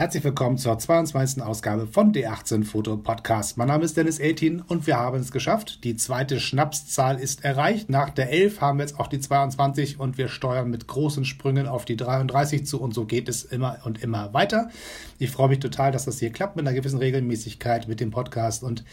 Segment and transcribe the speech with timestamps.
[0.00, 1.42] Herzlich willkommen zur 22.
[1.42, 3.58] Ausgabe von D18 Foto Podcast.
[3.58, 5.84] Mein Name ist Dennis Eltin und wir haben es geschafft.
[5.84, 7.90] Die zweite Schnapszahl ist erreicht.
[7.90, 11.68] Nach der 11 haben wir jetzt auch die 22 und wir steuern mit großen Sprüngen
[11.68, 14.70] auf die 33 zu und so geht es immer und immer weiter.
[15.18, 18.62] Ich freue mich total, dass das hier klappt mit einer gewissen Regelmäßigkeit mit dem Podcast
[18.62, 18.84] und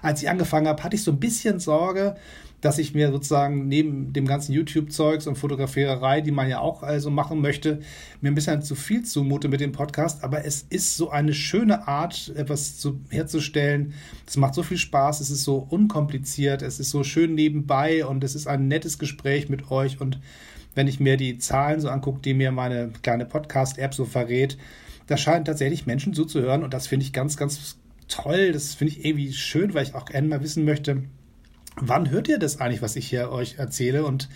[0.00, 2.14] als ich angefangen habe, hatte ich so ein bisschen Sorge,
[2.62, 7.10] dass ich mir sozusagen neben dem ganzen YouTube-Zeugs und Fotografiererei, die man ja auch also
[7.10, 7.80] machen möchte,
[8.20, 10.22] mir ein bisschen zu viel zumute mit dem Podcast.
[10.22, 13.94] Aber es ist so eine schöne Art, etwas zu, herzustellen.
[14.26, 18.22] Es macht so viel Spaß, es ist so unkompliziert, es ist so schön nebenbei und
[18.22, 20.00] es ist ein nettes Gespräch mit euch.
[20.00, 20.20] Und
[20.76, 24.56] wenn ich mir die Zahlen so angucke, die mir meine kleine Podcast-App so verrät,
[25.08, 28.52] da scheinen tatsächlich Menschen zuzuhören und das finde ich ganz, ganz toll.
[28.52, 31.02] Das finde ich irgendwie schön, weil ich auch gerne mal wissen möchte,
[31.76, 34.04] wann hört ihr das eigentlich, was ich hier euch erzähle?
[34.04, 34.28] Und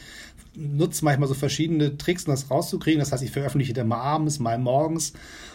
[0.55, 3.01] nutze manchmal so verschiedene Tricks, um das rauszukriegen.
[3.01, 5.12] Das heißt, ich veröffentliche dann mal abends, mal morgens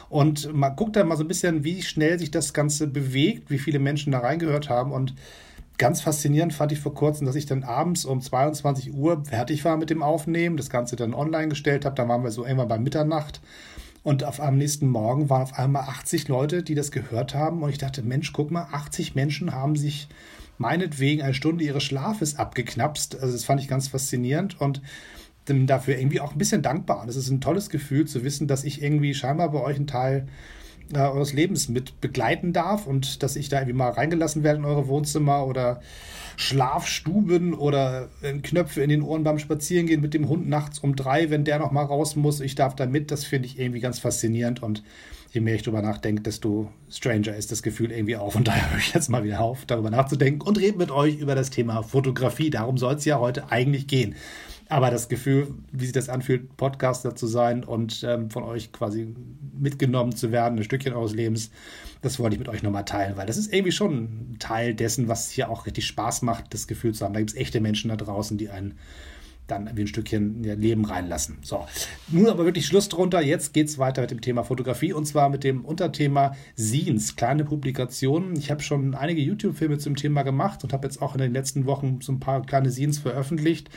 [0.10, 3.58] und man guckt dann mal so ein bisschen, wie schnell sich das Ganze bewegt, wie
[3.58, 5.16] viele Menschen da reingehört haben und
[5.78, 9.78] Ganz faszinierend fand ich vor kurzem, dass ich dann abends um 22 Uhr fertig war
[9.78, 11.96] mit dem Aufnehmen, das Ganze dann online gestellt habe.
[11.96, 13.42] Dann waren wir so irgendwann bei Mitternacht.
[14.04, 17.64] Und auf am nächsten Morgen waren auf einmal 80 Leute, die das gehört haben.
[17.64, 20.08] Und ich dachte, Mensch, guck mal, 80 Menschen haben sich
[20.62, 23.20] meinetwegen eine Stunde ihres Schlafes abgeknapst.
[23.20, 24.82] Also das fand ich ganz faszinierend und
[25.46, 27.02] bin dafür irgendwie auch ein bisschen dankbar.
[27.02, 29.88] Und es ist ein tolles Gefühl zu wissen, dass ich irgendwie scheinbar bei euch einen
[29.88, 30.28] Teil
[30.94, 34.66] äh, eures Lebens mit begleiten darf und dass ich da irgendwie mal reingelassen werde in
[34.66, 35.82] eure Wohnzimmer oder
[36.38, 41.30] Schlafstuben oder äh, Knöpfe in den Ohren beim Spazierengehen mit dem Hund nachts um drei,
[41.30, 42.40] wenn der noch mal raus muss.
[42.40, 43.12] Ich darf da mit.
[43.12, 44.84] Das finde ich irgendwie ganz faszinierend und
[45.32, 48.36] je mehr ich darüber nachdenke, desto stranger ist das Gefühl irgendwie auch.
[48.36, 51.36] Und daher höre ich jetzt mal wieder auf, darüber nachzudenken und rede mit euch über
[51.36, 52.50] das Thema Fotografie.
[52.50, 54.16] Darum soll es ja heute eigentlich gehen.
[54.68, 59.14] Aber das Gefühl, wie sich das anfühlt, Podcaster zu sein und ähm, von euch quasi
[59.54, 61.52] mitgenommen zu werden, ein Stückchen eures Lebens,
[62.02, 65.10] das wollte ich mit euch nochmal teilen, weil das ist irgendwie schon ein Teil dessen,
[65.10, 67.14] was hier auch richtig Spaß macht, das Gefühl zu haben.
[67.14, 68.76] Da gibt es echte Menschen da draußen, die einen
[69.52, 71.38] dann ein Stückchen Leben reinlassen.
[71.42, 71.66] So,
[72.10, 73.22] nun aber wirklich Schluss drunter.
[73.22, 77.44] Jetzt geht es weiter mit dem Thema Fotografie und zwar mit dem Unterthema Scenes, kleine
[77.44, 78.36] Publikationen.
[78.38, 81.66] Ich habe schon einige YouTube-Filme zum Thema gemacht und habe jetzt auch in den letzten
[81.66, 83.70] Wochen so ein paar kleine Scenes veröffentlicht.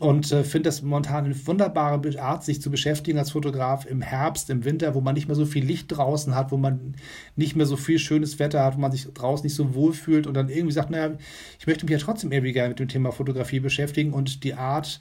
[0.00, 4.50] Und äh, finde das momentan eine wunderbare Art, sich zu beschäftigen als Fotograf im Herbst,
[4.50, 6.96] im Winter, wo man nicht mehr so viel Licht draußen hat, wo man
[7.36, 10.26] nicht mehr so viel schönes Wetter hat, wo man sich draußen nicht so wohl fühlt
[10.26, 11.16] und dann irgendwie sagt, naja,
[11.60, 14.98] ich möchte mich ja trotzdem irgendwie gerne mit dem Thema Fotografie beschäftigen und die Art,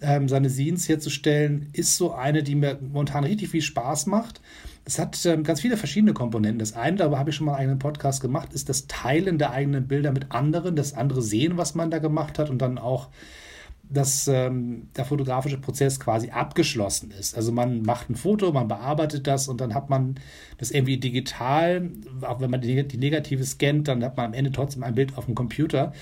[0.00, 4.40] ähm, seine Scenes herzustellen, ist so eine, die mir momentan richtig viel Spaß macht.
[4.84, 6.58] Es hat ähm, ganz viele verschiedene Komponenten.
[6.58, 9.86] Das eine, darüber habe ich schon mal einen Podcast gemacht, ist das Teilen der eigenen
[9.86, 13.08] Bilder mit anderen, das andere sehen, was man da gemacht hat und dann auch
[13.88, 17.36] dass ähm, der fotografische Prozess quasi abgeschlossen ist.
[17.36, 20.16] Also man macht ein Foto, man bearbeitet das und dann hat man
[20.58, 21.90] das irgendwie digital,
[22.22, 25.18] auch wenn man die, die Negative scannt, dann hat man am Ende trotzdem ein Bild
[25.18, 25.92] auf dem Computer.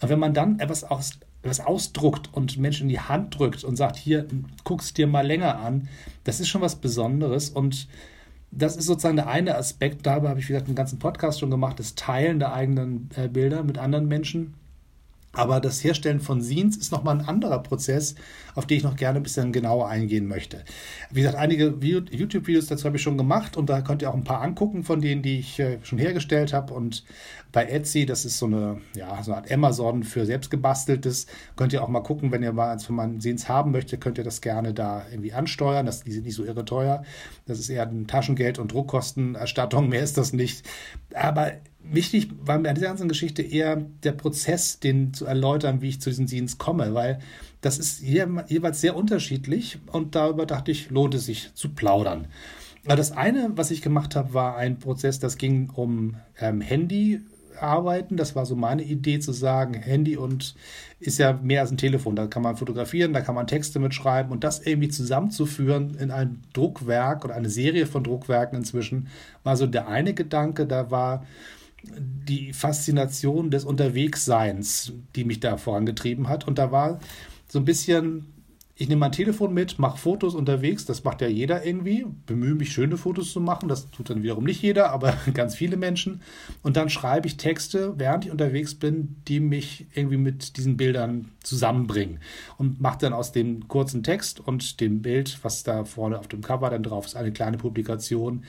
[0.00, 3.76] Aber wenn man dann etwas aus, etwas ausdruckt und Menschen in die Hand drückt und
[3.76, 4.26] sagt, hier,
[4.64, 5.88] guck's dir mal länger an,
[6.24, 7.86] das ist schon was Besonderes und
[8.50, 10.06] das ist sozusagen der eine Aspekt.
[10.06, 13.28] Dabei habe ich, wie gesagt, einen ganzen Podcast schon gemacht, das Teilen der eigenen äh,
[13.28, 14.54] Bilder mit anderen Menschen.
[15.36, 18.14] Aber das Herstellen von Scenes ist nochmal ein anderer Prozess,
[18.54, 20.64] auf den ich noch gerne ein bisschen genauer eingehen möchte.
[21.10, 24.24] Wie gesagt, einige YouTube-Videos dazu habe ich schon gemacht und da könnt ihr auch ein
[24.24, 26.72] paar angucken von denen, die ich äh, schon hergestellt habe.
[26.72, 27.04] Und
[27.52, 31.82] bei Etsy, das ist so eine, ja, so eine Art Amazon für selbstgebasteltes, könnt ihr
[31.82, 34.40] auch mal gucken, wenn ihr mal eins von meinen Scenes haben möchtet, könnt ihr das
[34.40, 35.84] gerne da irgendwie ansteuern.
[35.84, 37.02] Das, die sind nicht so irre teuer.
[37.44, 40.66] Das ist eher ein Taschengeld- und Druckkostenerstattung, mehr ist das nicht.
[41.12, 41.52] Aber
[41.90, 46.00] wichtig war mir an dieser ganzen Geschichte eher der Prozess, den zu erläutern, wie ich
[46.00, 47.20] zu diesen Scenes komme, weil
[47.60, 52.28] das ist jeweils sehr unterschiedlich und darüber dachte ich, lohnt es sich zu plaudern.
[52.84, 57.20] Das eine, was ich gemacht habe, war ein Prozess, das ging um ähm, Handy
[57.60, 58.16] arbeiten.
[58.16, 60.54] Das war so meine Idee zu sagen, Handy und
[61.00, 62.16] ist ja mehr als ein Telefon.
[62.16, 66.42] Da kann man fotografieren, da kann man Texte mitschreiben und das irgendwie zusammenzuführen in ein
[66.52, 69.08] Druckwerk oder eine Serie von Druckwerken inzwischen,
[69.42, 70.66] war so der eine Gedanke.
[70.66, 71.26] Da war
[71.98, 76.46] die Faszination des Unterwegsseins, die mich da vorangetrieben hat.
[76.46, 77.00] Und da war
[77.48, 78.26] so ein bisschen,
[78.74, 82.72] ich nehme mein Telefon mit, mache Fotos unterwegs, das macht ja jeder irgendwie, bemühe mich,
[82.72, 86.20] schöne Fotos zu machen, das tut dann wiederum nicht jeder, aber ganz viele Menschen.
[86.62, 91.30] Und dann schreibe ich Texte, während ich unterwegs bin, die mich irgendwie mit diesen Bildern
[91.42, 92.18] zusammenbringen.
[92.58, 96.42] Und mache dann aus dem kurzen Text und dem Bild, was da vorne auf dem
[96.42, 98.44] Cover dann drauf ist, eine kleine Publikation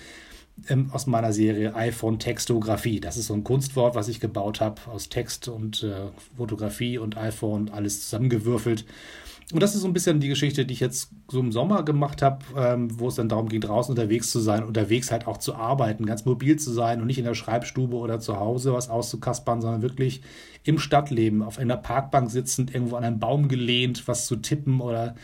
[0.68, 3.00] ähm, aus meiner Serie iPhone Textografie.
[3.00, 7.18] Das ist so ein Kunstwort, was ich gebaut habe aus Text und äh, Fotografie und
[7.18, 8.86] iPhone, alles zusammengewürfelt.
[9.54, 12.22] Und das ist so ein bisschen die Geschichte, die ich jetzt so im Sommer gemacht
[12.22, 15.56] habe, ähm, wo es dann darum ging, draußen unterwegs zu sein, unterwegs halt auch zu
[15.56, 19.62] arbeiten, ganz mobil zu sein und nicht in der Schreibstube oder zu Hause was auszukaspern,
[19.62, 20.22] sondern wirklich
[20.66, 25.16] im Stadtleben, auf einer Parkbank sitzend, irgendwo an einem Baum gelehnt, was zu tippen oder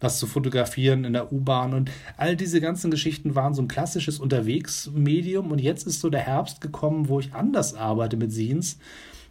[0.00, 1.74] was zu fotografieren in der U-Bahn.
[1.74, 5.50] Und all diese ganzen Geschichten waren so ein klassisches Unterwegsmedium.
[5.50, 8.78] Und jetzt ist so der Herbst gekommen, wo ich anders arbeite mit Scenes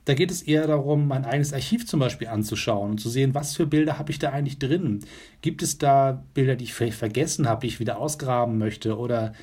[0.10, 3.56] da geht es eher darum, mein eigenes Archiv zum Beispiel anzuschauen und zu sehen, was
[3.56, 5.02] für Bilder habe ich da eigentlich drin.
[5.42, 9.34] Gibt es da Bilder, die ich vielleicht vergessen habe, die ich wieder ausgraben möchte oder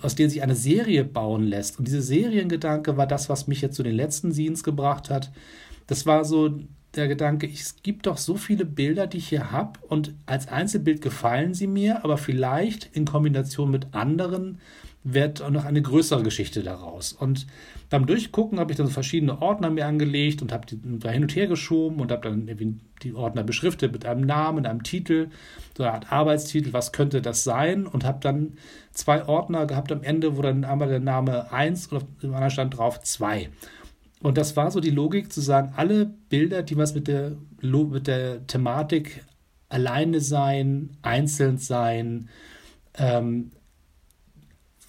[0.00, 1.78] aus denen sich eine Serie bauen lässt.
[1.78, 5.30] Und diese Seriengedanke war das, was mich jetzt zu den letzten Scenes gebracht hat.
[5.86, 6.58] Das war so
[6.94, 11.00] der Gedanke, es gibt doch so viele Bilder, die ich hier habe und als Einzelbild
[11.00, 14.58] gefallen sie mir, aber vielleicht in Kombination mit anderen
[15.04, 17.12] wird noch eine größere Geschichte daraus.
[17.12, 17.46] Und
[17.90, 21.34] beim Durchgucken habe ich dann verschiedene Ordner mir angelegt und habe die da hin und
[21.34, 22.48] her geschoben und habe dann
[23.02, 25.28] die Ordner beschriftet mit einem Namen, einem Titel,
[25.76, 27.86] so eine Art Arbeitstitel, was könnte das sein?
[27.86, 28.52] Und habe dann
[28.92, 32.50] zwei Ordner gehabt am Ende, wo dann einmal der Name 1 und auf dem anderen
[32.50, 33.48] stand drauf 2.
[34.22, 38.06] Und das war so die Logik zu sagen, alle Bilder, die was mit der, mit
[38.06, 39.24] der Thematik
[39.68, 42.28] alleine sein, einzeln sein,
[42.94, 43.50] ähm,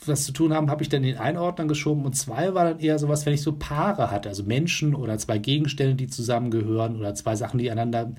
[0.06, 2.80] was zu tun haben, habe ich dann in den Einordner geschoben und zwei war dann
[2.80, 7.16] eher sowas, wenn ich so Paare hatte, also Menschen oder zwei Gegenstände, die zusammengehören oder
[7.16, 8.12] zwei Sachen, die einander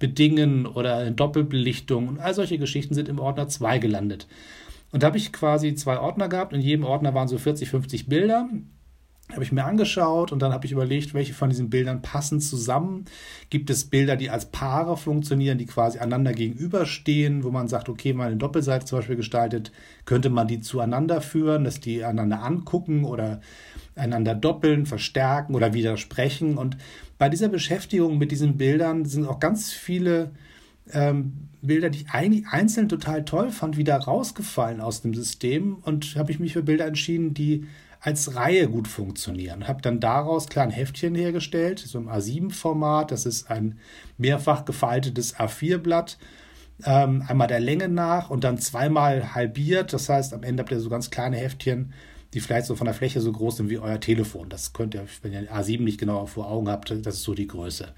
[0.00, 4.26] bedingen oder eine Doppelbelichtung und all solche Geschichten sind im Ordner 2 gelandet.
[4.90, 6.52] Und da habe ich quasi zwei Ordner gehabt.
[6.52, 8.48] In jedem Ordner waren so 40, 50 Bilder
[9.32, 13.04] habe ich mir angeschaut und dann habe ich überlegt, welche von diesen Bildern passen zusammen.
[13.50, 18.14] Gibt es Bilder, die als Paare funktionieren, die quasi einander gegenüberstehen, wo man sagt, okay,
[18.14, 19.70] mal eine Doppelseite zum Beispiel gestaltet,
[20.06, 23.40] könnte man die zueinander führen, dass die einander angucken oder
[23.96, 26.56] einander doppeln, verstärken oder widersprechen.
[26.56, 26.78] Und
[27.18, 30.30] bei dieser Beschäftigung mit diesen Bildern sind auch ganz viele
[30.92, 36.16] ähm, Bilder, die ich eigentlich einzeln total toll fand, wieder rausgefallen aus dem System und
[36.16, 37.66] habe ich mich für Bilder entschieden, die
[38.00, 39.66] als Reihe gut funktionieren.
[39.66, 43.10] Habe dann daraus klar ein Heftchen hergestellt, so im A7-Format.
[43.10, 43.78] Das ist ein
[44.16, 46.18] mehrfach gefaltetes A4-Blatt.
[46.84, 49.92] Ähm, einmal der Länge nach und dann zweimal halbiert.
[49.92, 51.92] Das heißt, am Ende habt ihr so ganz kleine Heftchen,
[52.34, 54.48] die vielleicht so von der Fläche so groß sind wie euer Telefon.
[54.48, 57.48] Das könnt ihr, wenn ihr A7 nicht genau vor Augen habt, das ist so die
[57.48, 57.92] Größe.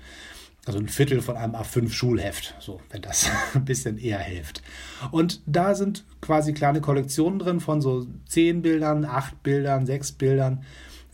[0.67, 4.63] Also ein Viertel von einem A5-Schulheft, so, wenn das ein bisschen eher hilft.
[5.11, 10.65] Und da sind quasi kleine Kollektionen drin von so zehn Bildern, acht Bildern, sechs Bildern,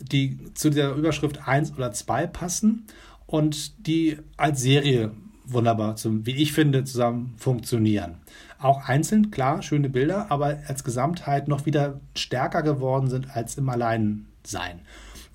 [0.01, 2.87] die zu der Überschrift 1 oder 2 passen
[3.27, 5.13] und die als Serie
[5.47, 8.17] wunderbar, zum, wie ich finde, zusammen funktionieren.
[8.59, 13.69] Auch einzeln, klar, schöne Bilder, aber als Gesamtheit noch wieder stärker geworden sind als im
[13.69, 14.81] Alleinsein.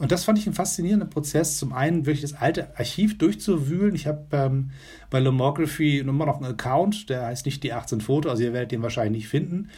[0.01, 1.57] Und das fand ich einen faszinierenden Prozess.
[1.57, 3.93] Zum einen wirklich das alte Archiv durchzuwühlen.
[3.93, 4.71] Ich habe ähm,
[5.11, 8.71] bei Lomography immer noch einen Account, der heißt nicht die 18 Foto, also ihr werdet
[8.71, 9.69] den wahrscheinlich nicht finden.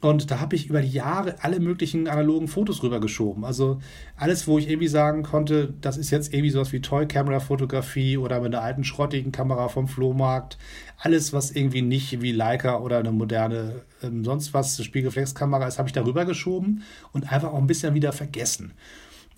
[0.00, 3.44] Und da habe ich über die Jahre alle möglichen analogen Fotos rübergeschoben.
[3.44, 3.80] Also
[4.16, 8.54] alles, wo ich irgendwie sagen konnte, das ist jetzt irgendwie sowas wie Toy-Camera-Fotografie oder mit
[8.54, 10.58] einer alten schrottigen Kamera vom Flohmarkt.
[10.96, 15.88] Alles, was irgendwie nicht wie Leica oder eine moderne ähm, sonst was Spiegelreflexkamera ist, habe
[15.88, 18.72] ich da rübergeschoben und einfach auch ein bisschen wieder vergessen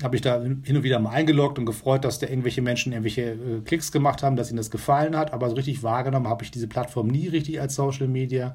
[0.03, 3.33] habe ich da hin und wieder mal eingeloggt und gefreut, dass da irgendwelche Menschen irgendwelche
[3.33, 5.33] äh, Klicks gemacht haben, dass ihnen das gefallen hat.
[5.33, 8.55] Aber so richtig wahrgenommen habe ich diese Plattform nie richtig als Social Media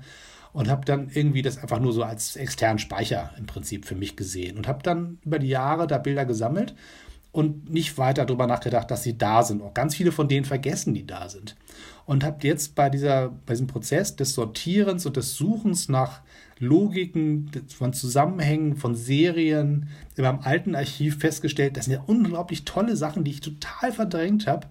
[0.53, 4.15] und habe dann irgendwie das einfach nur so als externen Speicher im Prinzip für mich
[4.15, 6.75] gesehen und habe dann über die Jahre da Bilder gesammelt
[7.33, 9.61] und nicht weiter darüber nachgedacht, dass sie da sind.
[9.61, 11.55] Auch ganz viele von denen vergessen, die da sind.
[12.05, 16.21] Und habe jetzt bei, dieser, bei diesem Prozess des Sortierens und des Suchens nach
[16.59, 22.95] Logiken, von Zusammenhängen, von Serien in meinem alten Archiv festgestellt, das sind ja unglaublich tolle
[22.95, 24.67] Sachen, die ich total verdrängt habe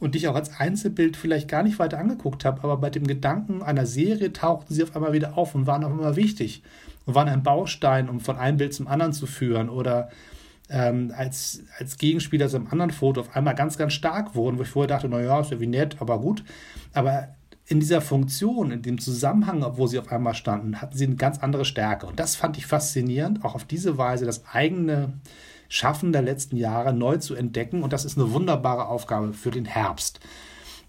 [0.00, 3.06] und die ich auch als Einzelbild vielleicht gar nicht weiter angeguckt habe, aber bei dem
[3.06, 6.62] Gedanken einer Serie tauchten sie auf einmal wieder auf und waren auf einmal wichtig.
[7.06, 10.08] Und waren ein Baustein, um von einem Bild zum anderen zu führen oder
[10.70, 14.62] ähm, als, als Gegenspieler zu einem anderen Foto auf einmal ganz, ganz stark wurden, wo
[14.62, 16.44] ich vorher dachte, naja, ist ja wie nett, aber gut.
[16.92, 17.28] Aber
[17.66, 21.38] in dieser Funktion, in dem Zusammenhang, wo sie auf einmal standen, hatten sie eine ganz
[21.38, 22.06] andere Stärke.
[22.06, 25.14] Und das fand ich faszinierend, auch auf diese Weise das eigene
[25.68, 27.82] Schaffen der letzten Jahre neu zu entdecken.
[27.82, 30.20] Und das ist eine wunderbare Aufgabe für den Herbst.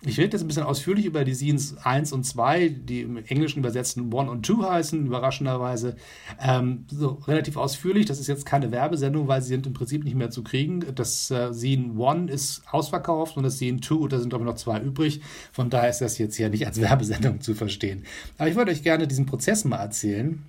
[0.07, 3.59] Ich rede jetzt ein bisschen ausführlich über die Scenes 1 und 2, die im Englischen
[3.59, 5.95] übersetzten 1 und 2 heißen, überraschenderweise.
[6.39, 8.05] Ähm, so relativ ausführlich.
[8.05, 10.85] Das ist jetzt keine Werbesendung, weil sie sind im Prinzip nicht mehr zu kriegen.
[10.93, 14.79] Das äh, Scene 1 ist ausverkauft und das Scene 2, da sind aber noch zwei
[14.79, 15.21] übrig.
[15.51, 18.03] Von daher ist das jetzt hier nicht als Werbesendung zu verstehen.
[18.37, 20.43] Aber ich wollte euch gerne diesen Prozess mal erzählen,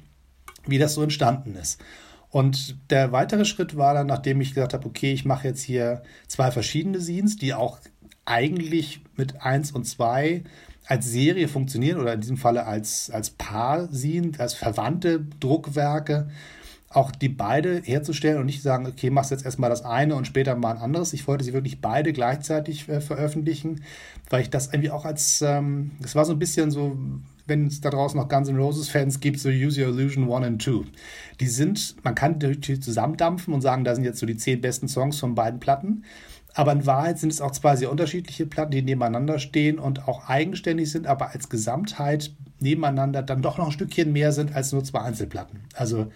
[0.66, 1.80] wie das so entstanden ist.
[2.28, 6.02] Und der weitere Schritt war dann, nachdem ich gesagt habe, okay, ich mache jetzt hier
[6.26, 7.78] zwei verschiedene Scenes, die auch
[8.26, 10.42] eigentlich mit 1 und 2
[10.86, 16.28] als Serie funktionieren oder in diesem Falle als, als Paar sehen, als verwandte Druckwerke,
[16.90, 20.54] auch die beide herzustellen und nicht sagen, okay, machst jetzt erstmal das eine und später
[20.54, 21.12] mal ein anderes.
[21.12, 23.82] Ich wollte sie wirklich beide gleichzeitig äh, veröffentlichen,
[24.30, 26.96] weil ich das irgendwie auch als, ähm, das war so ein bisschen so,
[27.46, 30.46] wenn es da draußen noch Guns N' Roses Fans gibt, so Use Your Illusion 1
[30.46, 30.90] und 2.
[31.40, 34.88] Die sind, man kann die zusammendampfen und sagen, da sind jetzt so die zehn besten
[34.88, 36.04] Songs von beiden Platten.
[36.56, 40.26] Aber in Wahrheit sind es auch zwei sehr unterschiedliche Platten, die nebeneinander stehen und auch
[40.26, 44.82] eigenständig sind, aber als Gesamtheit nebeneinander dann doch noch ein Stückchen mehr sind als nur
[44.82, 45.60] zwei Einzelplatten.
[45.74, 46.10] Also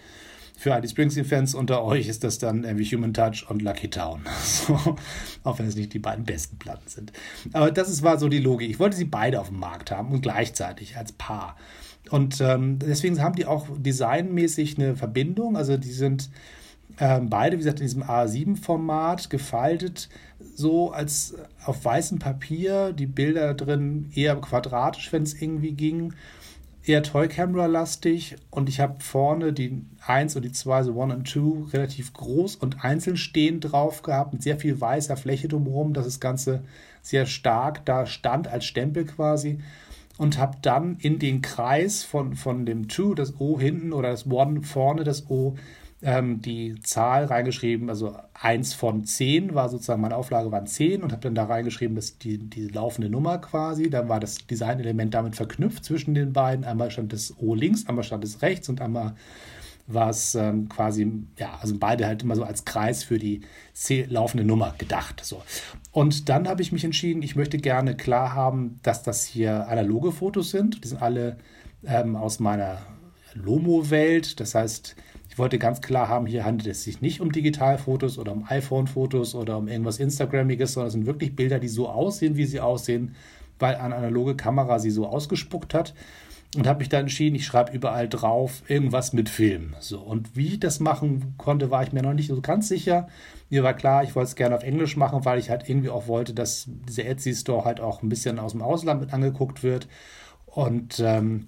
[0.57, 4.23] für all die Springsteen-Fans unter euch ist das dann irgendwie Human Touch und Lucky Town.
[4.43, 4.97] So,
[5.45, 7.13] auch wenn es nicht die beiden besten Platten sind.
[7.53, 8.71] Aber das ist, war so die Logik.
[8.71, 11.57] Ich wollte sie beide auf dem Markt haben und gleichzeitig als Paar.
[12.09, 15.57] Und ähm, deswegen haben die auch designmäßig eine Verbindung.
[15.57, 16.31] Also die sind
[16.99, 20.09] ähm, beide, wie gesagt, in diesem A7-Format gefaltet,
[20.61, 26.13] so als auf weißem Papier, die Bilder drin eher quadratisch, wenn es irgendwie ging,
[26.85, 28.37] eher Toy-Camera-lastig.
[28.51, 32.57] Und ich habe vorne die 1 und die 2, so 1 und 2, relativ groß
[32.57, 36.63] und einzeln stehend drauf gehabt, mit sehr viel weißer Fläche drumherum, dass das Ganze
[37.03, 39.59] sehr stark da stand als Stempel quasi.
[40.19, 44.27] Und habe dann in den Kreis von, von dem 2, das O hinten oder das
[44.27, 45.57] 1 vorne, das O,
[46.03, 51.13] ähm, die Zahl reingeschrieben, also 1 von 10 war sozusagen, meine Auflage waren 10 und
[51.13, 55.37] habe dann da reingeschrieben, dass die, die laufende Nummer quasi, dann war das Designelement damit
[55.37, 56.65] verknüpft zwischen den beiden.
[56.65, 59.15] Einmal stand das O links, einmal stand es rechts und einmal
[59.87, 63.43] war es ähm, quasi, ja, also beide halt immer so als Kreis für die
[63.73, 65.21] C laufende Nummer gedacht.
[65.25, 65.43] So.
[65.91, 70.13] Und dann habe ich mich entschieden, ich möchte gerne klar haben, dass das hier analoge
[70.13, 70.85] Fotos sind.
[70.85, 71.39] Die sind alle
[71.85, 72.79] ähm, aus meiner
[73.35, 74.41] Lomo-Welt.
[74.41, 74.97] Das heißt,
[75.31, 79.37] ich wollte ganz klar haben, hier handelt es sich nicht um Digitalfotos oder um iPhone-Fotos
[79.37, 83.15] oder um irgendwas Instagramiges, sondern es sind wirklich Bilder, die so aussehen, wie sie aussehen,
[83.61, 85.95] weil eine analoge Kamera sie so ausgespuckt hat.
[86.57, 89.77] Und habe mich dann entschieden, ich schreibe überall drauf irgendwas mit Film.
[89.79, 93.07] So, und wie ich das machen konnte, war ich mir noch nicht so ganz sicher.
[93.51, 96.09] Mir war klar, ich wollte es gerne auf Englisch machen, weil ich halt irgendwie auch
[96.09, 99.87] wollte, dass dieser Etsy-Store halt auch ein bisschen aus dem Ausland mit angeguckt wird.
[100.47, 101.47] Und ähm,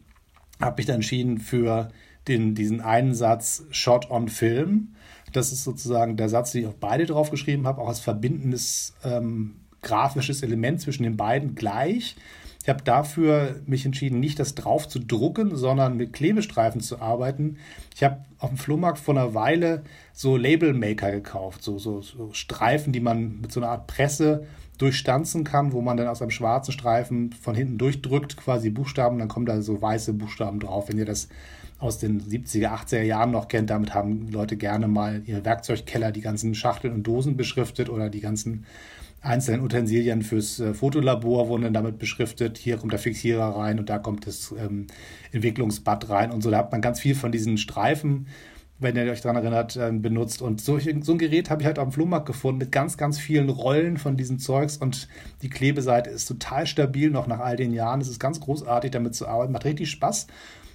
[0.60, 1.88] habe mich dann entschieden für
[2.28, 4.94] den, diesen einen Satz Shot on Film.
[5.32, 8.94] Das ist sozusagen der Satz, den ich auch beide drauf geschrieben habe, auch als verbindendes
[9.04, 12.16] ähm, grafisches Element zwischen den beiden gleich.
[12.62, 17.56] Ich habe dafür mich entschieden, nicht das drauf zu drucken, sondern mit Klebestreifen zu arbeiten.
[17.94, 22.92] Ich habe auf dem Flohmarkt vor einer Weile so Labelmaker gekauft, so, so, so Streifen,
[22.92, 24.46] die man mit so einer Art Presse
[24.78, 29.28] durchstanzen kann, wo man dann aus einem schwarzen Streifen von hinten durchdrückt, quasi Buchstaben, dann
[29.28, 30.88] kommen da so weiße Buchstaben drauf.
[30.88, 31.28] Wenn ihr das
[31.82, 33.70] aus den 70er, 80er Jahren noch kennt.
[33.70, 38.20] Damit haben Leute gerne mal ihre Werkzeugkeller, die ganzen Schachteln und Dosen beschriftet oder die
[38.20, 38.64] ganzen
[39.20, 42.58] einzelnen Utensilien fürs äh, Fotolabor wurden damit beschriftet.
[42.58, 44.86] Hier kommt der Fixierer rein und da kommt das ähm,
[45.32, 46.50] Entwicklungsbad rein und so.
[46.50, 48.26] Da hat man ganz viel von diesen Streifen,
[48.78, 50.42] wenn ihr euch daran erinnert, äh, benutzt.
[50.42, 53.48] Und so, so ein Gerät habe ich halt am Flohmarkt gefunden mit ganz, ganz vielen
[53.48, 55.08] Rollen von diesen Zeugs und
[55.42, 58.00] die Klebeseite ist total stabil noch nach all den Jahren.
[58.00, 59.52] Es ist ganz großartig, damit zu arbeiten.
[59.52, 60.26] Macht richtig Spaß.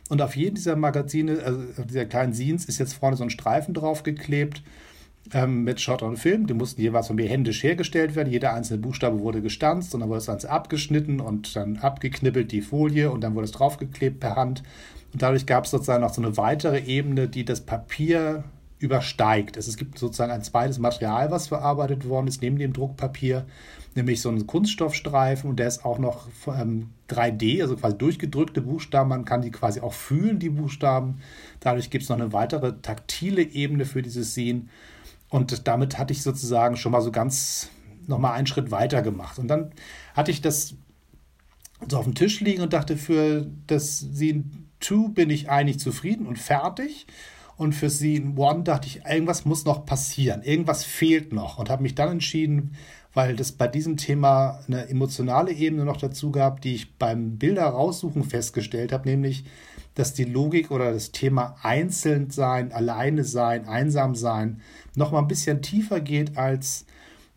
[0.10, 3.74] Und auf jedem dieser Magazine, also dieser kleinen Scenes, ist jetzt vorne so ein Streifen
[3.74, 4.64] draufgeklebt
[5.34, 6.48] ähm, mit Shot on Film.
[6.48, 8.32] Die mussten jeweils von mir händisch hergestellt werden.
[8.32, 12.62] Jeder einzelne Buchstabe wurde gestanzt und dann wurde das Ganze abgeschnitten und dann abgeknippelt, die
[12.62, 14.64] Folie, und dann wurde es draufgeklebt per Hand.
[15.14, 18.44] Und dadurch gab es sozusagen noch so eine weitere Ebene, die das Papier
[18.80, 19.58] übersteigt.
[19.58, 23.46] Es gibt sozusagen ein zweites Material, was verarbeitet worden ist, neben dem Druckpapier,
[23.96, 29.10] nämlich so ein Kunststoffstreifen und der ist auch noch ähm, 3D, also quasi durchgedrückte Buchstaben.
[29.10, 31.22] Man kann die quasi auch fühlen, die Buchstaben.
[31.60, 34.70] Dadurch gibt es noch eine weitere taktile Ebene für dieses Sehen.
[35.30, 37.70] Und damit hatte ich sozusagen schon mal so ganz
[38.06, 39.40] nochmal einen Schritt weiter gemacht.
[39.40, 39.72] Und dann
[40.14, 40.76] hatte ich das
[41.90, 46.26] so auf dem Tisch liegen und dachte, für das Sehen 2 bin ich eigentlich zufrieden
[46.28, 47.08] und fertig.
[47.58, 51.58] Und für Scene One dachte ich, irgendwas muss noch passieren, irgendwas fehlt noch.
[51.58, 52.76] Und habe mich dann entschieden,
[53.14, 57.66] weil das bei diesem Thema eine emotionale Ebene noch dazu gab, die ich beim Bilder
[57.66, 59.44] raussuchen festgestellt habe, nämlich,
[59.96, 64.62] dass die Logik oder das Thema einzeln sein, alleine sein, einsam sein
[64.94, 66.86] noch mal ein bisschen tiefer geht als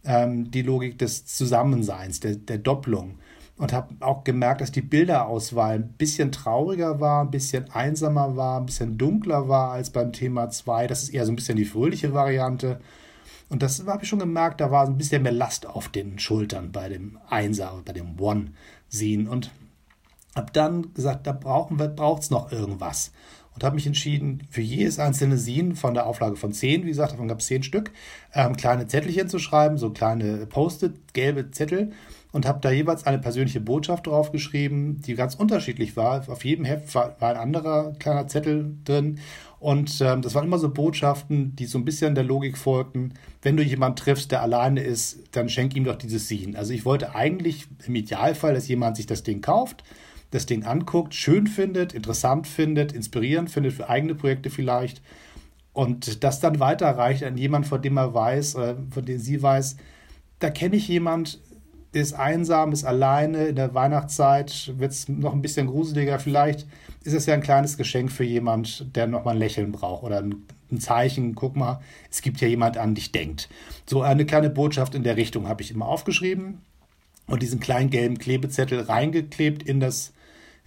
[0.05, 3.17] ähm, die Logik des Zusammenseins, der, der Doppelung
[3.61, 8.59] und habe auch gemerkt, dass die Bilderauswahl ein bisschen trauriger war, ein bisschen einsamer war,
[8.59, 10.87] ein bisschen dunkler war als beim Thema 2.
[10.87, 12.81] Das ist eher so ein bisschen die fröhliche Variante.
[13.51, 16.73] Und das habe ich schon gemerkt, da war ein bisschen mehr Last auf den Schultern
[16.73, 19.29] bei dem Einser, bei dem One-Sehen.
[19.29, 19.51] Und
[20.35, 23.13] habe dann gesagt, da braucht es noch irgendwas.
[23.55, 27.13] und habe mich entschieden, für jedes einzelne Scene von der Auflage von 10, wie gesagt,
[27.13, 27.91] davon gab es 10 Stück,
[28.33, 31.93] ähm, kleine Zettelchen zu schreiben, so kleine Post-it, gelbe Zettel
[32.33, 36.29] und habe da jeweils eine persönliche Botschaft draufgeschrieben, die ganz unterschiedlich war.
[36.29, 39.19] Auf jedem Heft war, war ein anderer kleiner Zettel drin
[39.59, 43.15] und ähm, das waren immer so Botschaften, die so ein bisschen der Logik folgten.
[43.43, 46.59] Wenn du jemanden triffst, der alleine ist, dann schenk ihm doch dieses Scene.
[46.59, 49.85] Also ich wollte eigentlich im Idealfall, dass jemand sich das Ding kauft,
[50.31, 55.03] das Ding anguckt, schön findet, interessant findet, inspirierend findet für eigene Projekte vielleicht
[55.73, 59.77] und das dann weiterreicht an jemanden, von dem er weiß, äh, von dem sie weiß,
[60.39, 61.50] da kenne ich jemand, der
[61.93, 66.19] ist einsam, ist alleine, in der Weihnachtszeit wird es noch ein bisschen gruseliger.
[66.19, 66.67] Vielleicht
[67.03, 70.43] ist es ja ein kleines Geschenk für jemand, der nochmal ein Lächeln braucht oder ein,
[70.71, 71.35] ein, Zeichen.
[71.35, 71.81] Guck mal,
[72.11, 73.49] es gibt ja jemand an dich denkt.
[73.87, 76.61] So eine kleine Botschaft in der Richtung habe ich immer aufgeschrieben
[77.27, 80.13] und diesen kleinen gelben Klebezettel reingeklebt in das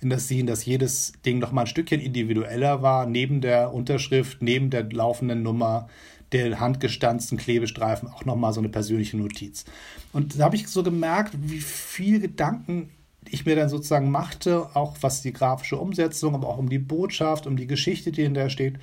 [0.02, 4.70] in das Scene, dass jedes Ding nochmal ein Stückchen individueller war, neben der Unterschrift, neben
[4.70, 5.88] der laufenden Nummer,
[6.34, 9.66] der handgestanzten Klebestreifen auch nochmal so eine persönliche Notiz.
[10.12, 12.90] Und da habe ich so gemerkt, wie viel Gedanken
[13.30, 17.48] ich mir dann sozusagen machte, auch was die grafische Umsetzung, aber auch um die Botschaft,
[17.48, 18.76] um die Geschichte, die in der steht.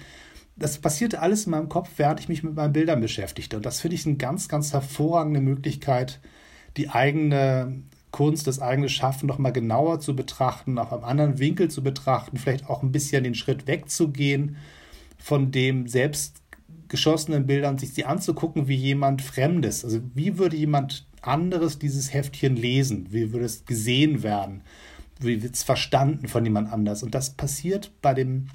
[0.57, 3.57] Das passierte alles in meinem Kopf, während ich mich mit meinen Bildern beschäftigte.
[3.57, 6.21] Und das finde ich eine ganz, ganz hervorragende Möglichkeit,
[6.76, 11.71] die eigene Kunst, das eigene Schaffen noch mal genauer zu betrachten, auf einem anderen Winkel
[11.71, 14.57] zu betrachten, vielleicht auch ein bisschen den Schritt wegzugehen
[15.19, 16.39] von dem selbst
[16.90, 19.85] geschossenen Bildern, sich sie anzugucken wie jemand Fremdes.
[19.85, 23.06] Also wie würde jemand anderes dieses Heftchen lesen?
[23.11, 24.62] Wie würde es gesehen werden?
[25.18, 27.02] Wie wird es verstanden von jemand anders?
[27.02, 28.49] Und das passiert bei dem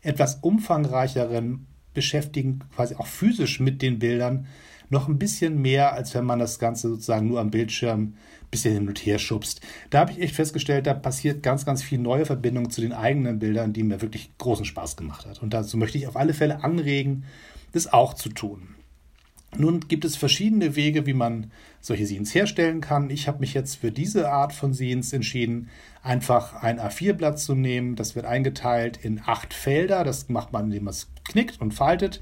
[0.00, 4.46] etwas umfangreicheren Beschäftigen, quasi auch physisch mit den Bildern,
[4.90, 8.74] noch ein bisschen mehr, als wenn man das Ganze sozusagen nur am Bildschirm ein bisschen
[8.74, 9.60] hin und her schubst.
[9.90, 13.38] Da habe ich echt festgestellt, da passiert ganz, ganz viel neue Verbindung zu den eigenen
[13.38, 15.42] Bildern, die mir wirklich großen Spaß gemacht hat.
[15.42, 17.24] Und dazu möchte ich auf alle Fälle anregen,
[17.74, 18.74] das auch zu tun.
[19.56, 23.10] Nun gibt es verschiedene Wege, wie man solche Scenes herstellen kann.
[23.10, 25.68] Ich habe mich jetzt für diese Art von Scenes entschieden,
[26.02, 27.94] einfach ein A4-Blatt zu nehmen.
[27.94, 30.02] Das wird eingeteilt in acht Felder.
[30.02, 32.20] Das macht man, indem man es knickt und faltet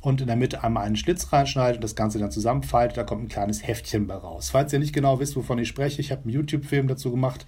[0.00, 2.98] und in der Mitte einmal einen Schlitz reinschneidet und das Ganze dann zusammenfaltet.
[2.98, 4.50] Da kommt ein kleines Heftchen bei raus.
[4.50, 7.46] Falls ihr nicht genau wisst, wovon ich spreche, ich habe einen YouTube-Film dazu gemacht.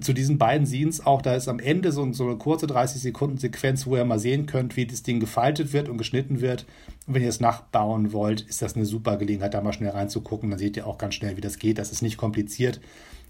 [0.00, 3.96] Zu diesen beiden Scenes auch, da ist am Ende so, so eine kurze 30-Sekunden-Sequenz, wo
[3.96, 6.66] ihr mal sehen könnt, wie das Ding gefaltet wird und geschnitten wird.
[7.06, 10.50] Und wenn ihr es nachbauen wollt, ist das eine super Gelegenheit, da mal schnell reinzugucken.
[10.50, 11.78] Dann seht ihr auch ganz schnell, wie das geht.
[11.78, 12.80] Das ist nicht kompliziert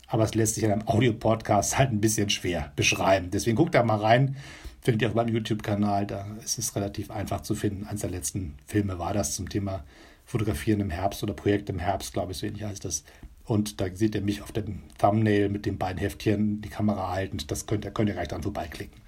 [0.09, 3.31] aber es lässt sich in einem Audio-Podcast halt ein bisschen schwer beschreiben.
[3.33, 4.37] Deswegen guckt da mal rein.
[4.81, 7.87] Findet ihr auch beim YouTube-Kanal, da ist es relativ einfach zu finden.
[7.87, 9.83] Eins der letzten Filme war das zum Thema
[10.27, 13.05] Fotografieren im Herbst oder Projekt im Herbst, glaube ich, so ähnlich heißt das.
[13.45, 17.51] Und da seht ihr mich auf dem Thumbnail mit den beiden Heftchen die Kamera haltend.
[17.51, 19.01] Das könnt ihr, könnt ihr gleich dran vorbeiklicken.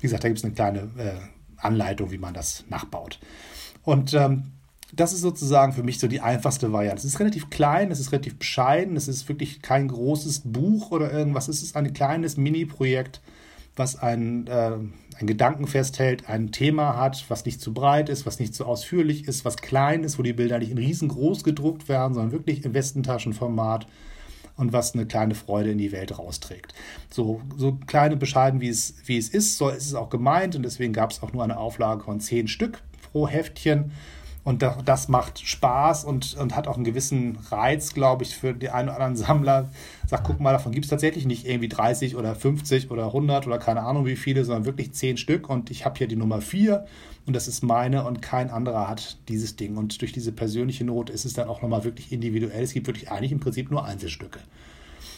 [0.00, 1.20] Wie gesagt, da gibt es eine kleine äh,
[1.58, 3.18] Anleitung, wie man das nachbaut.
[3.82, 4.52] Und ähm,
[4.92, 6.98] das ist sozusagen für mich so die einfachste Variante.
[6.98, 11.12] Es ist relativ klein, es ist relativ bescheiden, es ist wirklich kein großes Buch oder
[11.12, 11.48] irgendwas.
[11.48, 13.20] Es ist ein kleines Mini-Projekt,
[13.76, 14.72] was ein, äh,
[15.18, 19.26] ein Gedanken festhält, ein Thema hat, was nicht zu breit ist, was nicht zu ausführlich
[19.26, 22.74] ist, was klein ist, wo die Bilder nicht in riesengroß gedruckt werden, sondern wirklich im
[22.74, 23.86] Westentaschenformat
[24.56, 26.74] und was eine kleine Freude in die Welt rausträgt.
[27.10, 30.54] So, so klein und bescheiden, wie es, wie es ist, so ist es auch gemeint
[30.54, 33.92] und deswegen gab es auch nur eine Auflage von zehn Stück pro Heftchen.
[34.44, 38.68] Und das macht Spaß und, und hat auch einen gewissen Reiz, glaube ich, für die
[38.68, 39.70] einen oder anderen Sammler.
[40.06, 43.58] Sagt, guck mal, davon gibt es tatsächlich nicht irgendwie 30 oder 50 oder 100 oder
[43.58, 45.48] keine Ahnung wie viele, sondern wirklich 10 Stück.
[45.48, 46.84] Und ich habe hier die Nummer 4
[47.24, 49.78] und das ist meine und kein anderer hat dieses Ding.
[49.78, 52.62] Und durch diese persönliche Not ist es dann auch nochmal wirklich individuell.
[52.62, 54.40] Es gibt wirklich eigentlich im Prinzip nur Einzelstücke.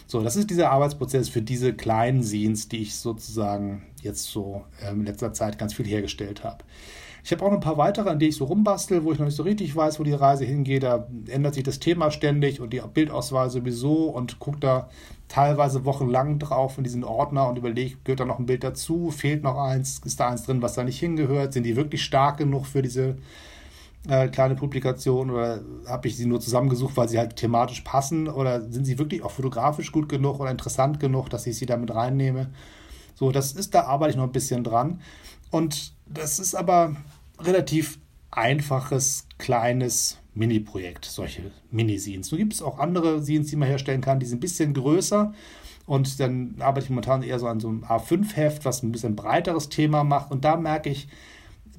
[0.07, 5.01] So, das ist dieser Arbeitsprozess für diese kleinen Scenes, die ich sozusagen jetzt so ähm,
[5.01, 6.63] in letzter Zeit ganz viel hergestellt habe.
[7.27, 9.27] Ich habe auch noch ein paar weitere, an denen ich so rumbastel, wo ich noch
[9.27, 10.85] nicht so richtig weiß, wo die Reise hingeht.
[10.85, 14.89] Da ändert sich das Thema ständig und die Bildauswahl sowieso und gucke da
[15.27, 19.43] teilweise wochenlang drauf in diesen Ordner und überlege, gehört da noch ein Bild dazu, fehlt
[19.43, 22.65] noch eins, ist da eins drin, was da nicht hingehört, sind die wirklich stark genug
[22.65, 23.17] für diese
[24.09, 28.71] äh, kleine Publikation oder habe ich sie nur zusammengesucht, weil sie halt thematisch passen oder
[28.71, 32.51] sind sie wirklich auch fotografisch gut genug oder interessant genug, dass ich sie damit reinnehme.
[33.17, 35.01] So, das ist, da arbeite ich noch ein bisschen dran.
[35.51, 36.95] Und das ist aber
[37.39, 37.99] relativ
[38.31, 42.31] einfaches, kleines Mini-Projekt, solche Mini-Scenes.
[42.31, 45.33] Nun gibt es auch andere Scenes, die man herstellen kann, die sind ein bisschen größer.
[45.87, 49.69] Und dann arbeite ich momentan eher so an so einem A5-Heft, was ein bisschen breiteres
[49.69, 50.31] Thema macht.
[50.31, 51.09] Und da merke ich,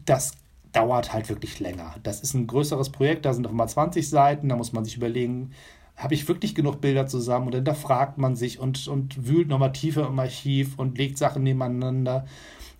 [0.05, 0.31] das
[0.71, 1.95] dauert halt wirklich länger.
[2.03, 4.95] Das ist ein größeres Projekt, da sind noch mal 20 Seiten, da muss man sich
[4.95, 5.51] überlegen,
[5.95, 7.47] habe ich wirklich genug Bilder zusammen?
[7.47, 11.17] Und dann da fragt man sich und, und wühlt nochmal tiefer im Archiv und legt
[11.17, 12.25] Sachen nebeneinander.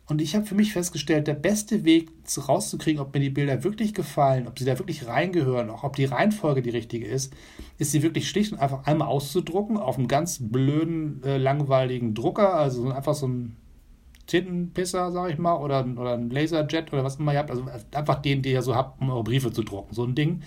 [0.10, 2.10] Und ich habe für mich festgestellt, der beste Weg
[2.48, 6.06] rauszukriegen, ob mir die Bilder wirklich gefallen, ob sie da wirklich reingehören, auch ob die
[6.06, 7.34] Reihenfolge die richtige ist,
[7.78, 12.54] ist sie wirklich schlicht und einfach einmal auszudrucken auf einem ganz blöden, äh, langweiligen Drucker,
[12.54, 13.58] also einfach so ein
[14.28, 18.22] Tintenpisser, sag ich mal, oder, oder ein Laserjet oder was immer ihr habt, also einfach
[18.22, 20.42] den, den ihr so habt, um eure Briefe zu drucken, so ein Ding.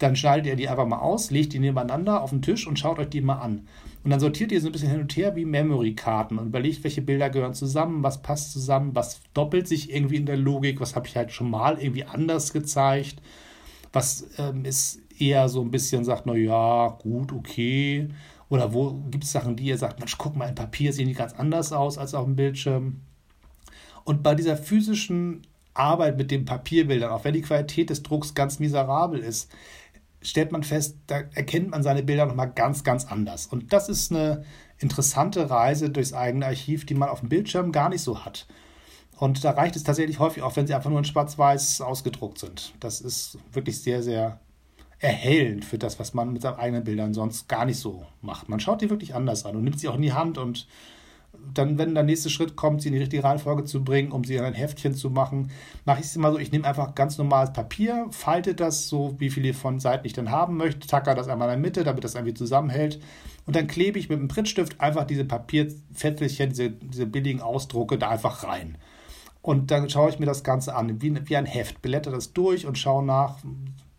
[0.00, 2.98] Dann schneidet ihr die einfach mal aus, legt die nebeneinander auf den Tisch und schaut
[2.98, 3.68] euch die mal an.
[4.02, 7.02] Und dann sortiert ihr so ein bisschen hin und her wie Memory-Karten und überlegt, welche
[7.02, 11.06] Bilder gehören zusammen, was passt zusammen, was doppelt sich irgendwie in der Logik, was habe
[11.06, 13.20] ich halt schon mal irgendwie anders gezeigt,
[13.92, 18.08] was ähm, ist eher so ein bisschen sagt, na ja, gut, okay.
[18.48, 21.14] Oder wo gibt es Sachen, die ihr sagt, Mensch, guck mal, im Papier sehen die
[21.14, 23.02] ganz anders aus als auf dem Bildschirm.
[24.04, 25.42] Und bei dieser physischen
[25.74, 29.50] Arbeit mit den Papierbildern, auch wenn die Qualität des Drucks ganz miserabel ist,
[30.22, 33.46] stellt man fest, da erkennt man seine Bilder nochmal ganz, ganz anders.
[33.46, 34.44] Und das ist eine
[34.78, 38.46] interessante Reise durchs eigene Archiv, die man auf dem Bildschirm gar nicht so hat.
[39.18, 42.74] Und da reicht es tatsächlich häufig auch, wenn sie einfach nur in Schwarz-Weiß ausgedruckt sind.
[42.80, 44.40] Das ist wirklich sehr, sehr
[44.98, 48.48] erhellend für das, was man mit seinen eigenen Bildern sonst gar nicht so macht.
[48.48, 50.66] Man schaut die wirklich anders an und nimmt sie auch in die Hand und
[51.52, 54.36] dann, wenn der nächste Schritt kommt, sie in die richtige Reihenfolge zu bringen, um sie
[54.36, 55.50] in ein Heftchen zu machen,
[55.84, 59.30] mache ich es immer so, ich nehme einfach ganz normales Papier, falte das so, wie
[59.30, 62.14] viele von Seiten ich dann haben möchte, tacker das einmal in der Mitte, damit das
[62.14, 63.00] irgendwie zusammenhält
[63.46, 68.10] und dann klebe ich mit einem Prittstift einfach diese Papierfettelchen, diese, diese billigen Ausdrucke da
[68.10, 68.78] einfach rein.
[69.42, 72.66] Und dann schaue ich mir das Ganze an, wie, wie ein Heft, blätter das durch
[72.66, 73.38] und schaue nach,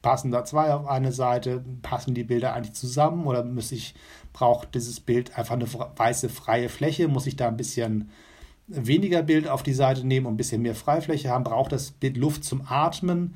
[0.01, 3.93] passen da zwei auf eine Seite, passen die Bilder eigentlich zusammen oder muss ich
[4.33, 8.09] braucht dieses Bild einfach eine weiße freie Fläche, muss ich da ein bisschen
[8.67, 12.17] weniger Bild auf die Seite nehmen und ein bisschen mehr Freifläche haben, braucht das Bild
[12.17, 13.35] Luft zum Atmen?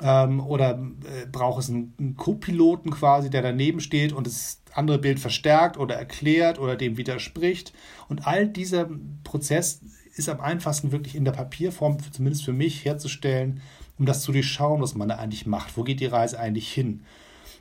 [0.00, 4.98] Ähm, oder äh, braucht es einen, einen Co-Piloten quasi, der daneben steht und das andere
[4.98, 7.72] Bild verstärkt oder erklärt oder dem widerspricht.
[8.08, 8.88] Und all dieser
[9.24, 9.80] Prozess
[10.14, 13.60] ist am einfachsten wirklich in der Papierform, zumindest für mich, herzustellen,
[13.98, 15.76] um das zu durchschauen, was man da eigentlich macht.
[15.76, 17.04] Wo geht die Reise eigentlich hin?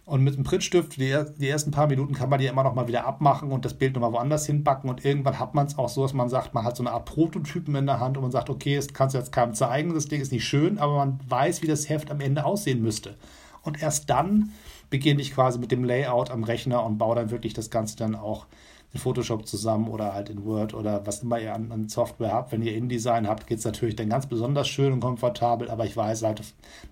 [0.08, 2.88] Und mit dem Prittstift, die, die, ersten paar Minuten kann man die immer noch mal
[2.88, 4.89] wieder abmachen und das Bild nochmal woanders hinbacken.
[4.89, 7.04] Und irgendwann hat man es auch so, dass man sagt, man hat so eine Art
[7.04, 10.08] Prototypen in der Hand und man sagt, okay, das kannst du jetzt keinem zeigen, das
[10.08, 13.15] Ding ist nicht schön, aber man weiß, wie das Heft am Ende aussehen müsste.
[13.63, 14.52] Und erst dann
[14.89, 18.15] beginne ich quasi mit dem Layout am Rechner und baue dann wirklich das Ganze dann
[18.15, 18.45] auch
[18.93, 22.52] in Photoshop zusammen oder halt in Word oder was immer ihr an, an Software habt.
[22.52, 25.97] Wenn ihr InDesign habt, geht es natürlich dann ganz besonders schön und komfortabel, aber ich
[25.97, 26.41] weiß halt,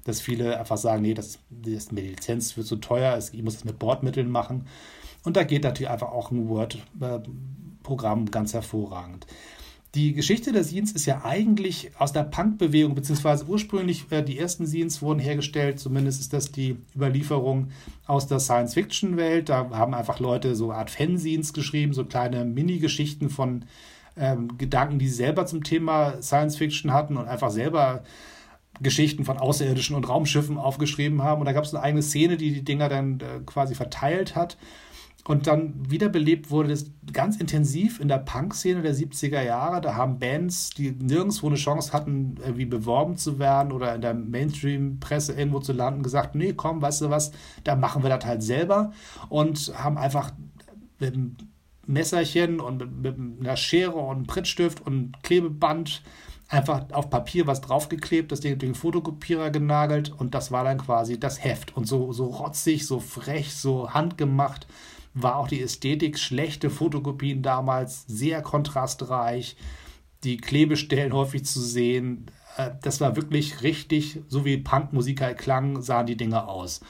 [0.03, 3.65] dass viele einfach sagen, nee, das, das die Lizenz wird zu teuer, ich muss das
[3.65, 4.67] mit Bordmitteln machen.
[5.23, 9.25] Und da geht natürlich einfach auch ein Word-Programm ganz hervorragend.
[9.95, 14.67] Die Geschichte der Scenes ist ja eigentlich aus der Punk-Bewegung, beziehungsweise ursprünglich äh, die ersten
[14.67, 17.69] Scenes wurden hergestellt, zumindest ist das die Überlieferung
[18.05, 19.47] aus der Science-Fiction-Welt.
[19.47, 23.63] Da haben einfach Leute so eine Art Fanzines geschrieben, so kleine Mini-Geschichten von
[24.17, 28.03] ähm, Gedanken, die sie selber zum Thema Science-Fiction hatten und einfach selber
[28.81, 31.39] Geschichten von Außerirdischen und Raumschiffen aufgeschrieben haben.
[31.39, 34.57] Und da gab es eine eigene Szene, die die Dinger dann äh, quasi verteilt hat.
[35.27, 39.81] Und dann wiederbelebt wurde das ganz intensiv in der Punk-Szene der 70er Jahre.
[39.81, 44.13] Da haben Bands, die nirgendwo eine Chance hatten, irgendwie beworben zu werden oder in der
[44.13, 47.31] Mainstream-Presse irgendwo zu landen, gesagt, nee, komm, weißt du was,
[47.63, 48.93] da machen wir das halt selber.
[49.27, 50.31] Und haben einfach
[50.99, 51.37] mit einem
[51.87, 56.03] Messerchen und mit, einer Schere und einem Prittstift und Klebeband
[56.49, 61.19] einfach auf Papier was draufgeklebt, das Ding den Fotokopierer genagelt und das war dann quasi
[61.19, 61.75] das Heft.
[61.75, 64.67] Und so, so rotzig, so frech, so handgemacht
[65.15, 69.55] war auch die Ästhetik schlechte Fotokopien damals, sehr kontrastreich,
[70.23, 72.27] die Klebestellen häufig zu sehen.
[72.57, 76.81] Äh, das war wirklich richtig, so wie Punkmusik halt klang, sahen die Dinge aus.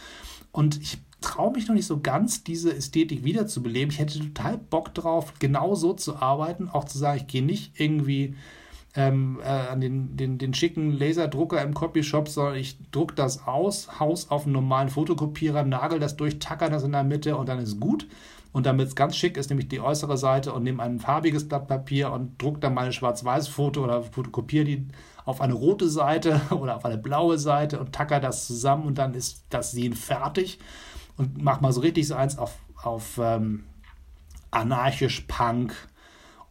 [0.52, 3.92] Und ich traue mich noch nicht so ganz, diese Ästhetik wiederzubeleben.
[3.92, 7.80] Ich hätte total Bock drauf, genau so zu arbeiten, auch zu sagen, ich gehe nicht
[7.80, 8.36] irgendwie
[8.96, 14.00] ähm, äh, an den, den, den schicken Laserdrucker im Copyshop, sondern ich drucke das aus,
[14.00, 17.60] haus auf einen normalen Fotokopierer, nagel das durch, tacker das in der Mitte und dann
[17.60, 18.08] ist gut.
[18.54, 21.46] Und damit es ganz schick ist, nehme ich die äußere Seite und nehme ein farbiges
[21.46, 24.88] Blatt Papier und drucke dann meine Schwarz-Weiß-Foto oder fotokopiere die
[25.26, 29.14] auf eine rote Seite oder auf eine blaue Seite und tacker das zusammen und dann
[29.14, 30.60] ist das Sehen fertig.
[31.18, 33.66] Und mach mal so richtig so eins auf, auf ähm,
[34.52, 35.74] anarchisch Punk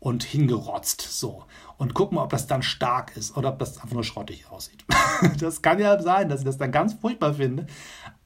[0.05, 1.01] und hingerotzt.
[1.01, 1.45] So
[1.79, 4.85] und gucken, ob das dann stark ist oder ob das einfach nur schrottig aussieht.
[5.41, 7.67] das kann ja sein, dass ich das dann ganz furchtbar finde.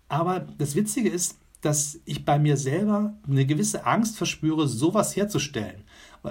[0.08, 5.84] Aber das Witzige ist, dass ich bei mir selber eine gewisse Angst verspüre, sowas herzustellen.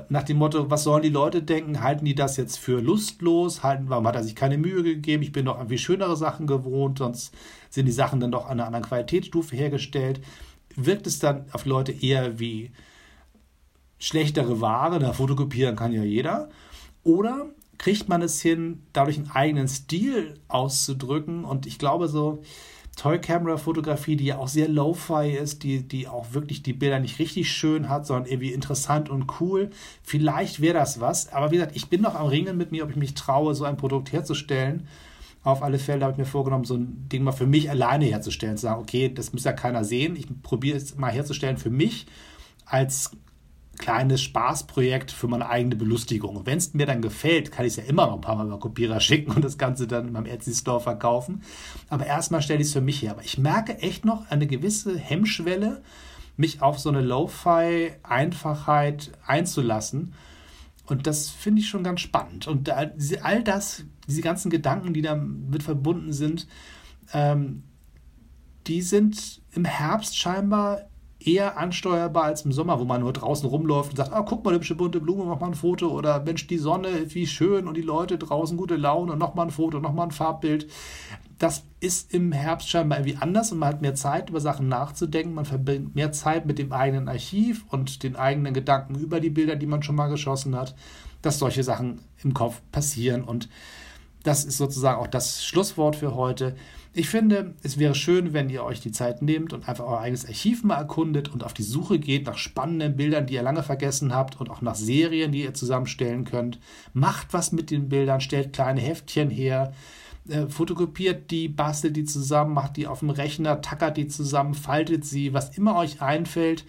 [0.09, 1.81] Nach dem Motto, was sollen die Leute denken?
[1.81, 3.63] Halten die das jetzt für lustlos?
[3.63, 5.23] Halten, warum hat er sich keine Mühe gegeben?
[5.23, 7.33] Ich bin doch irgendwie schönere Sachen gewohnt, sonst
[7.69, 10.19] sind die Sachen dann doch an einer anderen Qualitätsstufe hergestellt.
[10.75, 12.71] Wirkt es dann auf Leute eher wie
[13.99, 14.99] schlechtere Ware?
[14.99, 16.49] Da fotokopieren kann ja jeder.
[17.03, 21.45] Oder kriegt man es hin, dadurch einen eigenen Stil auszudrücken.
[21.45, 22.41] Und ich glaube, so
[22.97, 27.51] Toy-Camera-Fotografie, die ja auch sehr lo-fi ist, die, die auch wirklich die Bilder nicht richtig
[27.51, 29.69] schön hat, sondern irgendwie interessant und cool.
[30.01, 31.31] Vielleicht wäre das was.
[31.31, 33.65] Aber wie gesagt, ich bin noch am Ringen mit mir, ob ich mich traue, so
[33.65, 34.87] ein Produkt herzustellen.
[35.43, 38.57] Auf alle Fälle habe ich mir vorgenommen, so ein Ding mal für mich alleine herzustellen.
[38.57, 40.15] Zu sagen, okay, das muss ja keiner sehen.
[40.15, 42.07] Ich probiere es mal herzustellen für mich
[42.65, 43.11] als
[43.77, 46.45] kleines Spaßprojekt für meine eigene Belustigung.
[46.45, 48.59] Wenn es mir dann gefällt, kann ich es ja immer noch ein paar Mal über
[48.59, 51.41] Kopierer schicken und das Ganze dann in meinem Etsy Store verkaufen.
[51.89, 53.11] Aber erstmal stelle ich es für mich her.
[53.11, 55.81] Aber ich merke echt noch eine gewisse Hemmschwelle,
[56.35, 60.13] mich auf so eine Lo-Fi-Einfachheit einzulassen.
[60.85, 62.47] Und das finde ich schon ganz spannend.
[62.47, 66.47] Und all das, diese ganzen Gedanken, die damit verbunden sind,
[67.13, 67.63] ähm,
[68.67, 70.87] die sind im Herbst scheinbar
[71.27, 74.53] eher ansteuerbar als im Sommer, wo man nur draußen rumläuft und sagt, ah, guck mal,
[74.53, 77.81] hübsche bunte Blume, mach mal ein Foto oder Mensch, die Sonne, wie schön und die
[77.81, 80.67] Leute draußen gute Laune und nochmal ein Foto, nochmal ein Farbbild.
[81.37, 85.33] Das ist im Herbst scheinbar irgendwie anders und man hat mehr Zeit, über Sachen nachzudenken.
[85.33, 89.55] Man verbringt mehr Zeit mit dem eigenen Archiv und den eigenen Gedanken über die Bilder,
[89.55, 90.75] die man schon mal geschossen hat,
[91.21, 93.49] dass solche Sachen im Kopf passieren und
[94.23, 96.55] das ist sozusagen auch das Schlusswort für heute.
[96.99, 100.25] Ich finde, es wäre schön, wenn ihr euch die Zeit nehmt und einfach euer eigenes
[100.25, 104.15] Archiv mal erkundet und auf die Suche geht nach spannenden Bildern, die ihr lange vergessen
[104.15, 106.59] habt und auch nach Serien, die ihr zusammenstellen könnt.
[106.93, 109.73] Macht was mit den Bildern, stellt kleine Heftchen her,
[110.27, 115.05] äh, fotokopiert die, bastelt die zusammen, macht die auf dem Rechner, tackert die zusammen, faltet
[115.05, 116.65] sie, was immer euch einfällt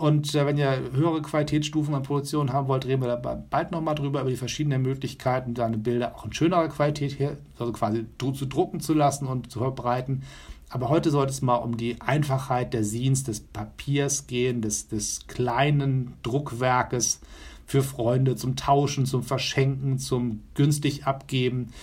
[0.00, 3.94] und äh, wenn ihr höhere Qualitätsstufen an Produktion haben wollt, reden wir da bald nochmal
[3.94, 8.46] drüber, über die verschiedenen Möglichkeiten, deine Bilder auch in schönerer Qualität her, also quasi zu
[8.46, 10.22] drucken zu lassen und zu verbreiten.
[10.70, 15.26] Aber heute sollte es mal um die Einfachheit der Scenes, des Papiers gehen, des, des
[15.26, 17.20] kleinen Druckwerkes
[17.66, 21.74] für Freunde zum Tauschen, zum Verschenken, zum günstig abgeben.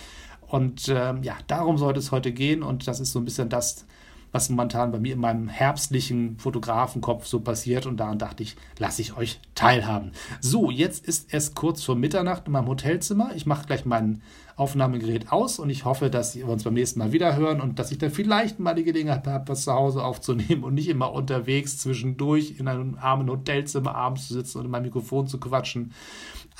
[0.48, 2.64] Und ähm, ja, darum sollte es heute gehen.
[2.64, 3.86] Und das ist so ein bisschen das,
[4.32, 7.86] was momentan bei mir in meinem herbstlichen Fotografenkopf so passiert.
[7.86, 10.12] Und daran dachte ich, lasse ich euch teilhaben.
[10.40, 13.30] So, jetzt ist es kurz vor Mitternacht in meinem Hotelzimmer.
[13.34, 14.22] Ich mache gleich mein
[14.58, 17.92] Aufnahmegerät aus und ich hoffe, dass wir uns beim nächsten Mal wieder hören und dass
[17.92, 21.78] ich dann vielleicht mal die Gelegenheit habe, was zu Hause aufzunehmen und nicht immer unterwegs
[21.78, 25.92] zwischendurch in einem armen Hotelzimmer abends zu sitzen und in mein Mikrofon zu quatschen.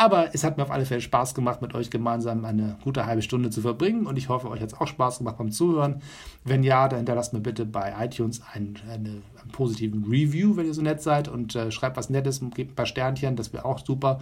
[0.01, 3.21] Aber es hat mir auf alle Fälle Spaß gemacht, mit euch gemeinsam eine gute halbe
[3.21, 4.07] Stunde zu verbringen.
[4.07, 6.03] Und ich hoffe, euch hat es auch Spaß gemacht beim Zuhören.
[6.45, 9.09] Wenn ja, dann hinterlasst mir bitte bei iTunes einen, eine,
[9.41, 11.27] einen positiven Review, wenn ihr so nett seid.
[11.27, 14.21] Und äh, schreibt was Nettes und gebt ein paar Sternchen, das wäre auch super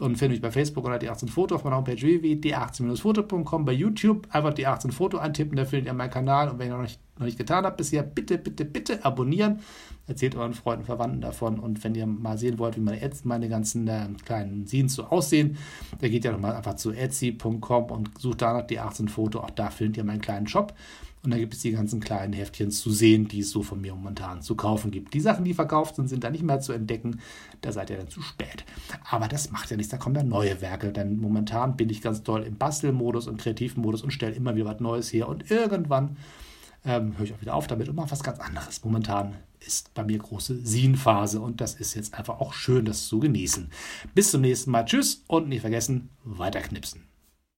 [0.00, 3.64] und finde mich bei Facebook oder die 18 Foto auf meiner Homepage www.d18-foto.com.
[3.64, 6.48] Bei YouTube einfach die 18 Foto antippen, da findet ihr meinen Kanal.
[6.48, 9.60] Und wenn ihr noch nicht, noch nicht getan habt bisher, bitte, bitte, bitte abonnieren.
[10.08, 11.60] Erzählt euren Freunden, Verwandten davon.
[11.60, 15.04] Und wenn ihr mal sehen wollt, wie meine, Ads, meine ganzen äh, kleinen Scenes so
[15.04, 15.56] aussehen,
[16.00, 19.40] da geht ihr nochmal einfach zu etsy.com und sucht danach die 18 Foto.
[19.40, 20.74] Auch da findet ihr meinen kleinen Shop.
[21.24, 23.94] Und da gibt es die ganzen kleinen Heftchen zu sehen, die es so von mir
[23.94, 25.14] momentan zu kaufen gibt.
[25.14, 27.20] Die Sachen, die verkauft sind, sind da nicht mehr zu entdecken.
[27.62, 28.64] Da seid ihr dann zu spät.
[29.10, 30.92] Aber das macht ja nichts, da kommen dann neue Werke.
[30.92, 34.80] Denn momentan bin ich ganz toll im Bastelmodus und Kreativmodus und stelle immer wieder was
[34.80, 35.28] Neues her.
[35.28, 36.18] Und irgendwann
[36.84, 38.84] ähm, höre ich auch wieder auf damit und mache was ganz anderes.
[38.84, 39.34] Momentan
[39.66, 43.70] ist bei mir große Sin-Phase und das ist jetzt einfach auch schön, das zu genießen.
[44.14, 44.84] Bis zum nächsten Mal.
[44.84, 47.13] Tschüss und nicht vergessen, weiterknipsen.